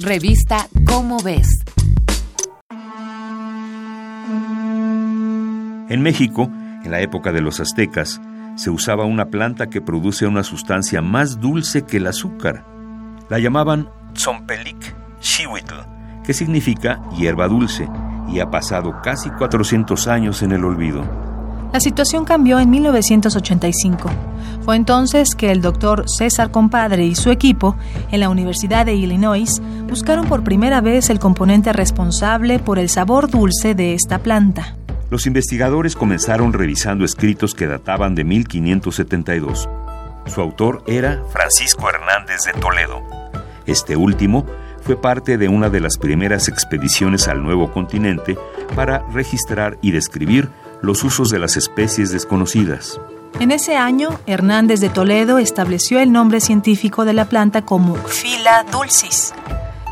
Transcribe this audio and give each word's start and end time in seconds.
Revista 0.00 0.66
Cómo 0.86 1.18
ves. 1.22 1.46
En 5.88 6.02
México, 6.02 6.50
en 6.82 6.90
la 6.90 7.00
época 7.00 7.30
de 7.30 7.40
los 7.40 7.60
aztecas, 7.60 8.20
se 8.56 8.70
usaba 8.70 9.04
una 9.04 9.26
planta 9.26 9.68
que 9.68 9.80
produce 9.80 10.26
una 10.26 10.42
sustancia 10.42 11.00
más 11.00 11.38
dulce 11.40 11.82
que 11.82 11.98
el 11.98 12.08
azúcar. 12.08 12.66
La 13.28 13.38
llamaban 13.38 13.88
Tzompelic 14.14 14.96
Xihuitl, 15.20 15.74
que 16.24 16.34
significa 16.34 17.00
hierba 17.16 17.46
dulce, 17.46 17.88
y 18.28 18.40
ha 18.40 18.50
pasado 18.50 19.00
casi 19.00 19.30
400 19.30 20.08
años 20.08 20.42
en 20.42 20.52
el 20.52 20.64
olvido. 20.64 21.04
La 21.74 21.80
situación 21.80 22.24
cambió 22.24 22.60
en 22.60 22.70
1985. 22.70 24.08
Fue 24.64 24.76
entonces 24.76 25.34
que 25.34 25.50
el 25.50 25.60
doctor 25.60 26.04
César 26.06 26.52
Compadre 26.52 27.04
y 27.04 27.16
su 27.16 27.32
equipo 27.32 27.74
en 28.12 28.20
la 28.20 28.28
Universidad 28.28 28.86
de 28.86 28.94
Illinois 28.94 29.60
buscaron 29.88 30.26
por 30.26 30.44
primera 30.44 30.80
vez 30.80 31.10
el 31.10 31.18
componente 31.18 31.72
responsable 31.72 32.58
por 32.58 32.78
el 32.78 32.88
sabor 32.88 33.30
dulce 33.30 33.74
de 33.74 33.94
esta 33.94 34.18
planta. 34.18 34.76
Los 35.10 35.26
investigadores 35.26 35.96
comenzaron 35.96 36.52
revisando 36.52 37.04
escritos 37.04 37.54
que 37.54 37.66
databan 37.66 38.14
de 38.14 38.24
1572. 38.24 39.68
Su 40.26 40.40
autor 40.40 40.82
era 40.86 41.22
Francisco 41.30 41.88
Hernández 41.88 42.44
de 42.46 42.60
Toledo. 42.60 43.02
Este 43.66 43.96
último 43.96 44.46
fue 44.82 45.00
parte 45.00 45.38
de 45.38 45.48
una 45.48 45.70
de 45.70 45.80
las 45.80 45.98
primeras 45.98 46.48
expediciones 46.48 47.28
al 47.28 47.42
nuevo 47.42 47.72
continente 47.72 48.36
para 48.74 49.00
registrar 49.12 49.78
y 49.82 49.92
describir 49.92 50.50
los 50.82 51.04
usos 51.04 51.30
de 51.30 51.38
las 51.38 51.56
especies 51.56 52.10
desconocidas. 52.10 53.00
En 53.40 53.50
ese 53.50 53.76
año, 53.76 54.20
Hernández 54.26 54.80
de 54.80 54.90
Toledo 54.90 55.38
estableció 55.38 55.98
el 55.98 56.12
nombre 56.12 56.40
científico 56.40 57.04
de 57.04 57.14
la 57.14 57.24
planta 57.24 57.62
como 57.62 57.94
Fila 57.96 58.64
dulcis. 58.70 59.32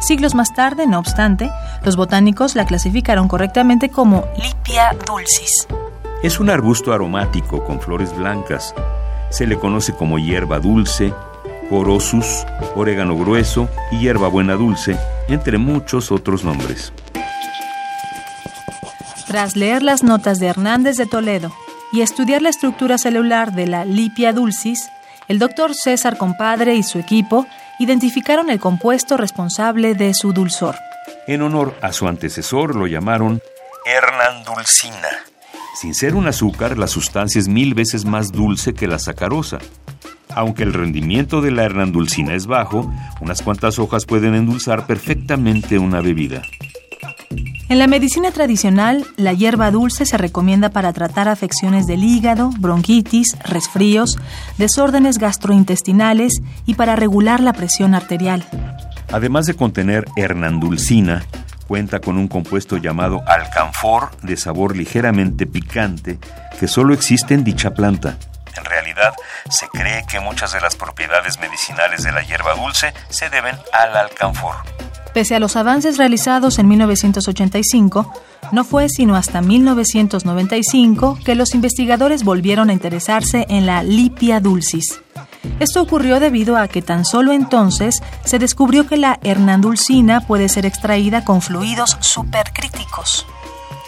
Siglos 0.00 0.34
más 0.34 0.54
tarde, 0.54 0.86
no 0.86 0.98
obstante, 0.98 1.50
los 1.84 1.96
botánicos 1.96 2.54
la 2.54 2.66
clasificaron 2.66 3.28
correctamente 3.28 3.88
como 3.88 4.24
Lipia 4.36 4.96
dulcis. 5.06 5.66
Es 6.22 6.38
un 6.40 6.50
arbusto 6.50 6.92
aromático 6.92 7.64
con 7.64 7.80
flores 7.80 8.16
blancas. 8.16 8.74
Se 9.30 9.46
le 9.46 9.58
conoce 9.58 9.92
como 9.94 10.18
hierba 10.18 10.60
dulce, 10.60 11.12
corosus, 11.68 12.46
orégano 12.74 13.16
grueso 13.16 13.68
y 13.90 13.98
hierba 13.98 14.28
buena 14.28 14.54
dulce, 14.54 14.96
entre 15.28 15.58
muchos 15.58 16.10
otros 16.12 16.44
nombres. 16.44 16.92
Tras 19.26 19.56
leer 19.56 19.82
las 19.82 20.02
notas 20.02 20.38
de 20.38 20.46
Hernández 20.46 20.96
de 20.96 21.06
Toledo 21.06 21.52
y 21.92 22.00
estudiar 22.00 22.40
la 22.40 22.48
estructura 22.48 22.98
celular 22.98 23.52
de 23.52 23.66
la 23.66 23.84
Lipia 23.84 24.32
dulcis, 24.32 24.90
el 25.26 25.38
doctor 25.38 25.74
César 25.74 26.16
Compadre 26.16 26.76
y 26.76 26.82
su 26.82 26.98
equipo 26.98 27.46
identificaron 27.78 28.50
el 28.50 28.60
compuesto 28.60 29.16
responsable 29.16 29.94
de 29.94 30.12
su 30.14 30.32
dulzor. 30.32 30.76
En 31.26 31.42
honor 31.42 31.76
a 31.82 31.92
su 31.92 32.06
antecesor 32.06 32.74
lo 32.74 32.86
llamaron 32.86 33.40
hernandulcina. 33.86 35.08
Sin 35.80 35.94
ser 35.94 36.14
un 36.14 36.26
azúcar, 36.26 36.76
la 36.76 36.88
sustancia 36.88 37.38
es 37.38 37.48
mil 37.48 37.74
veces 37.74 38.04
más 38.04 38.32
dulce 38.32 38.74
que 38.74 38.88
la 38.88 38.98
sacarosa. 38.98 39.58
Aunque 40.30 40.62
el 40.62 40.74
rendimiento 40.74 41.40
de 41.40 41.52
la 41.52 41.64
hernandulcina 41.64 42.34
es 42.34 42.46
bajo, 42.46 42.92
unas 43.20 43.42
cuantas 43.42 43.78
hojas 43.78 44.04
pueden 44.04 44.34
endulzar 44.34 44.86
perfectamente 44.86 45.78
una 45.78 46.00
bebida. 46.00 46.42
En 47.70 47.78
la 47.78 47.86
medicina 47.86 48.30
tradicional, 48.30 49.06
la 49.16 49.34
hierba 49.34 49.70
dulce 49.70 50.06
se 50.06 50.16
recomienda 50.16 50.70
para 50.70 50.94
tratar 50.94 51.28
afecciones 51.28 51.86
del 51.86 52.02
hígado, 52.02 52.48
bronquitis, 52.58 53.36
resfríos, 53.44 54.16
desórdenes 54.56 55.18
gastrointestinales 55.18 56.40
y 56.64 56.76
para 56.76 56.96
regular 56.96 57.40
la 57.40 57.52
presión 57.52 57.94
arterial. 57.94 58.42
Además 59.12 59.44
de 59.44 59.54
contener 59.54 60.06
hernandulcina, 60.16 61.26
cuenta 61.66 62.00
con 62.00 62.16
un 62.16 62.26
compuesto 62.26 62.78
llamado 62.78 63.22
alcanfor 63.26 64.16
de 64.22 64.38
sabor 64.38 64.74
ligeramente 64.74 65.46
picante 65.46 66.18
que 66.58 66.68
solo 66.68 66.94
existe 66.94 67.34
en 67.34 67.44
dicha 67.44 67.74
planta. 67.74 68.16
En 68.56 68.64
realidad, 68.64 69.12
se 69.50 69.68
cree 69.68 70.06
que 70.10 70.20
muchas 70.20 70.54
de 70.54 70.60
las 70.62 70.74
propiedades 70.74 71.38
medicinales 71.38 72.02
de 72.02 72.12
la 72.12 72.22
hierba 72.22 72.54
dulce 72.54 72.94
se 73.10 73.28
deben 73.28 73.56
al 73.74 73.94
alcanfor. 73.94 74.54
Pese 75.14 75.34
a 75.34 75.40
los 75.40 75.56
avances 75.56 75.96
realizados 75.96 76.58
en 76.58 76.68
1985, 76.68 78.12
no 78.52 78.64
fue 78.64 78.88
sino 78.88 79.16
hasta 79.16 79.40
1995 79.40 81.18
que 81.24 81.34
los 81.34 81.54
investigadores 81.54 82.24
volvieron 82.24 82.70
a 82.70 82.72
interesarse 82.72 83.46
en 83.48 83.66
la 83.66 83.82
Lipia 83.82 84.40
dulcis. 84.40 85.00
Esto 85.60 85.82
ocurrió 85.82 86.20
debido 86.20 86.56
a 86.56 86.68
que 86.68 86.82
tan 86.82 87.04
solo 87.04 87.32
entonces 87.32 88.02
se 88.24 88.38
descubrió 88.38 88.86
que 88.86 88.96
la 88.96 89.18
hernandulcina 89.22 90.20
puede 90.20 90.48
ser 90.48 90.66
extraída 90.66 91.24
con 91.24 91.42
fluidos 91.42 91.96
supercríticos. 92.00 93.26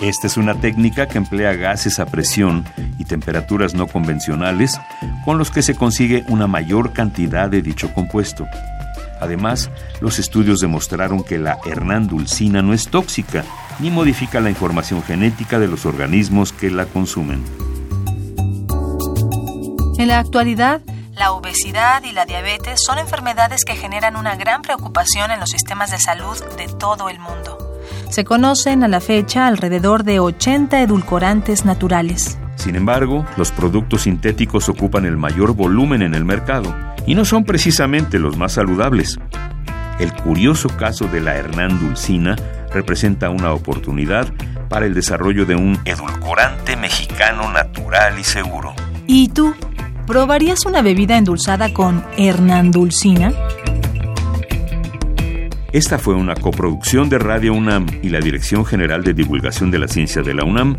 Esta 0.00 0.26
es 0.26 0.38
una 0.38 0.54
técnica 0.54 1.06
que 1.08 1.18
emplea 1.18 1.52
gases 1.52 2.00
a 2.00 2.06
presión 2.06 2.64
y 2.98 3.04
temperaturas 3.04 3.74
no 3.74 3.86
convencionales 3.86 4.80
con 5.26 5.36
los 5.36 5.50
que 5.50 5.62
se 5.62 5.74
consigue 5.74 6.24
una 6.28 6.46
mayor 6.46 6.92
cantidad 6.92 7.50
de 7.50 7.60
dicho 7.60 7.92
compuesto. 7.92 8.46
Además, 9.20 9.70
los 10.00 10.18
estudios 10.18 10.60
demostraron 10.60 11.22
que 11.22 11.38
la 11.38 11.58
hernandulcina 11.64 12.62
no 12.62 12.72
es 12.72 12.88
tóxica 12.88 13.44
ni 13.78 13.90
modifica 13.90 14.40
la 14.40 14.50
información 14.50 15.02
genética 15.02 15.58
de 15.58 15.68
los 15.68 15.86
organismos 15.86 16.52
que 16.52 16.70
la 16.70 16.86
consumen. 16.86 17.44
En 19.98 20.08
la 20.08 20.18
actualidad, 20.18 20.80
la 21.14 21.32
obesidad 21.32 22.02
y 22.04 22.12
la 22.12 22.24
diabetes 22.24 22.80
son 22.82 22.98
enfermedades 22.98 23.64
que 23.66 23.76
generan 23.76 24.16
una 24.16 24.36
gran 24.36 24.62
preocupación 24.62 25.30
en 25.30 25.40
los 25.40 25.50
sistemas 25.50 25.90
de 25.90 25.98
salud 25.98 26.38
de 26.56 26.68
todo 26.68 27.10
el 27.10 27.18
mundo. 27.18 27.58
Se 28.08 28.24
conocen 28.24 28.82
a 28.82 28.88
la 28.88 29.00
fecha 29.00 29.46
alrededor 29.46 30.04
de 30.04 30.20
80 30.20 30.80
edulcorantes 30.80 31.64
naturales. 31.64 32.38
Sin 32.56 32.76
embargo, 32.76 33.26
los 33.36 33.52
productos 33.52 34.02
sintéticos 34.02 34.68
ocupan 34.68 35.04
el 35.04 35.16
mayor 35.16 35.54
volumen 35.54 36.02
en 36.02 36.14
el 36.14 36.24
mercado 36.24 36.74
y 37.10 37.14
no 37.16 37.24
son 37.24 37.42
precisamente 37.42 38.20
los 38.20 38.36
más 38.36 38.52
saludables. 38.52 39.18
El 39.98 40.12
curioso 40.12 40.68
caso 40.68 41.08
de 41.08 41.20
la 41.20 41.34
hernandulcina 41.34 42.36
representa 42.72 43.30
una 43.30 43.52
oportunidad 43.52 44.32
para 44.68 44.86
el 44.86 44.94
desarrollo 44.94 45.44
de 45.44 45.56
un 45.56 45.76
edulcorante 45.84 46.76
mexicano 46.76 47.50
natural 47.50 48.16
y 48.16 48.22
seguro. 48.22 48.74
¿Y 49.08 49.26
tú? 49.30 49.56
¿Probarías 50.06 50.64
una 50.66 50.82
bebida 50.82 51.18
endulzada 51.18 51.72
con 51.72 52.04
hernandulcina? 52.16 53.32
Esta 55.72 55.98
fue 55.98 56.14
una 56.14 56.36
coproducción 56.36 57.08
de 57.08 57.18
Radio 57.18 57.54
UNAM 57.54 57.86
y 58.04 58.10
la 58.10 58.20
Dirección 58.20 58.64
General 58.64 59.02
de 59.02 59.14
Divulgación 59.14 59.72
de 59.72 59.80
la 59.80 59.88
Ciencia 59.88 60.22
de 60.22 60.32
la 60.32 60.44
UNAM, 60.44 60.78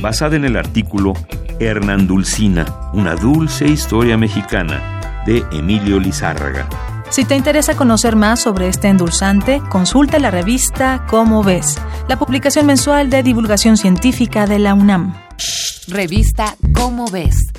basada 0.00 0.36
en 0.36 0.44
el 0.44 0.56
artículo 0.56 1.14
Hernandulcina, 1.58 2.92
una 2.92 3.16
dulce 3.16 3.66
historia 3.66 4.16
mexicana, 4.16 5.01
de 5.26 5.44
Emilio 5.52 5.98
Lizárraga. 5.98 6.68
Si 7.10 7.24
te 7.24 7.36
interesa 7.36 7.76
conocer 7.76 8.16
más 8.16 8.40
sobre 8.40 8.68
este 8.68 8.88
endulzante, 8.88 9.60
consulta 9.68 10.18
la 10.18 10.30
revista 10.30 11.04
Cómo 11.08 11.42
ves, 11.42 11.76
la 12.08 12.18
publicación 12.18 12.64
mensual 12.64 13.10
de 13.10 13.22
divulgación 13.22 13.76
científica 13.76 14.46
de 14.46 14.58
la 14.58 14.72
UNAM. 14.74 15.14
Revista 15.88 16.56
Cómo 16.72 17.06
ves 17.10 17.51